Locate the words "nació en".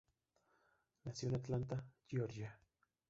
1.03-1.35